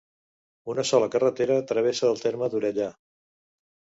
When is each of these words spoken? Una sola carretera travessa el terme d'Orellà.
Una 0.73 0.85
sola 0.91 1.09
carretera 1.15 1.59
travessa 1.71 2.09
el 2.11 2.21
terme 2.25 2.49
d'Orellà. 2.53 2.87